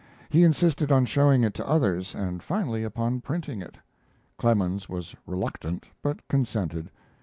He 0.31 0.41
insisted 0.43 0.91
on 0.91 1.05
showing 1.05 1.43
it 1.43 1.53
to 1.53 1.69
others 1.69 2.15
and 2.15 2.41
finally 2.41 2.83
upon 2.83 3.21
printing 3.21 3.61
it. 3.61 3.75
Clemens 4.39 4.89
was 4.89 5.13
reluctant, 5.27 5.85
but 6.01 6.27
consented. 6.27 6.89